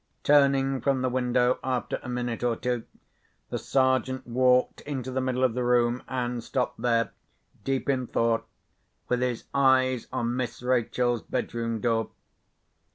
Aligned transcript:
Turning 0.23 0.81
from 0.81 1.03
the 1.03 1.09
window, 1.09 1.59
after 1.63 1.99
a 2.01 2.09
minute 2.09 2.43
or 2.43 2.55
two, 2.55 2.85
the 3.51 3.59
Sergeant 3.59 4.25
walked 4.25 4.81
into 4.81 5.11
the 5.11 5.21
middle 5.21 5.43
of 5.43 5.53
the 5.53 5.63
room, 5.63 6.01
and 6.07 6.43
stopped 6.43 6.81
there, 6.81 7.11
deep 7.63 7.87
in 7.87 8.07
thought, 8.07 8.47
with 9.09 9.21
his 9.21 9.43
eyes 9.53 10.07
on 10.11 10.35
Miss 10.35 10.63
Rachel's 10.63 11.21
bedroom 11.21 11.81
door. 11.81 12.09